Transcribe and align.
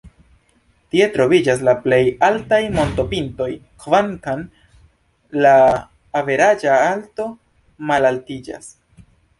Tie 0.93 1.07
troviĝas 1.17 1.61
la 1.67 1.75
plej 1.83 1.99
altaj 2.29 2.59
montopintoj, 2.77 3.49
kvankam 3.85 4.43
la 5.45 5.55
averaĝa 6.23 6.83
alto 6.91 7.33
malaltiĝas. 7.93 8.77